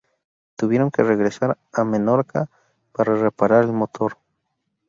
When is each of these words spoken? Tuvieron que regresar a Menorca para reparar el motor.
Tuvieron 0.55 0.89
que 0.89 1.03
regresar 1.03 1.59
a 1.71 1.83
Menorca 1.83 2.49
para 2.91 3.13
reparar 3.13 3.65
el 3.65 3.71
motor. 3.73 4.17